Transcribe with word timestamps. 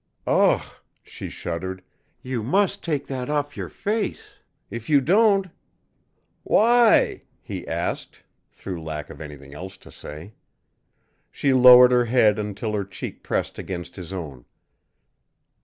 "Ugh!" 0.25 0.63
she 1.03 1.29
shuddered. 1.29 1.83
"You 2.23 2.41
must 2.41 2.83
take 2.83 3.05
that 3.05 3.29
off 3.29 3.55
your 3.55 3.69
face. 3.69 4.39
If 4.71 4.89
you 4.89 4.99
don't" 4.99 5.51
"Why?" 6.43 7.21
he 7.39 7.67
asked, 7.67 8.23
through 8.51 8.81
lack 8.81 9.11
of 9.11 9.21
anything 9.21 9.53
else 9.53 9.77
to 9.77 9.91
say. 9.91 10.33
She 11.29 11.53
lowered 11.53 11.91
her 11.91 12.05
head 12.05 12.39
until 12.39 12.73
her 12.73 12.83
cheek 12.83 13.21
pressed 13.21 13.59
against 13.59 13.95
his 13.95 14.11
own. 14.11 14.45